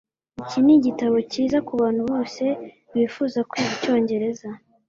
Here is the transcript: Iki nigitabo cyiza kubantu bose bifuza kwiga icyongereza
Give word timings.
Iki 0.41 0.57
nigitabo 0.65 1.15
cyiza 1.31 1.57
kubantu 1.67 2.01
bose 2.11 2.43
bifuza 2.93 3.39
kwiga 3.49 3.71
icyongereza 3.77 4.47